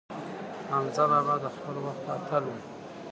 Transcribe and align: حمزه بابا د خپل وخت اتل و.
حمزه 0.71 1.03
بابا 1.11 1.35
د 1.43 1.45
خپل 1.55 1.75
وخت 1.85 2.03
اتل 2.15 2.43
و. 2.49 2.55